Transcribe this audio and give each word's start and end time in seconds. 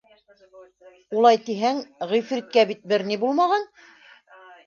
Улай 1.17 1.37
тиһәң, 1.49 1.83
Ғифриткә 2.13 2.65
бит 2.71 2.81
бер 2.93 3.07
ни 3.13 3.21
булмаған. 3.27 3.71